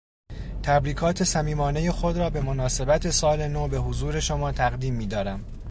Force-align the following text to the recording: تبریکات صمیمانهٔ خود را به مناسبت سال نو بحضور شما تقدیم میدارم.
تبریکات 0.63 1.23
صمیمانهٔ 1.23 1.91
خود 1.91 2.17
را 2.17 2.29
به 2.29 2.41
مناسبت 2.41 3.09
سال 3.09 3.47
نو 3.47 3.67
بحضور 3.67 4.19
شما 4.19 4.51
تقدیم 4.51 4.93
میدارم. 4.95 5.43